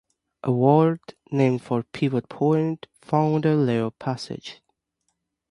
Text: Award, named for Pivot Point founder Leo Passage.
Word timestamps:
Award, 0.43 0.99
named 1.31 1.61
for 1.61 1.83
Pivot 1.83 2.27
Point 2.27 2.87
founder 3.03 3.55
Leo 3.55 3.91
Passage. 3.91 4.59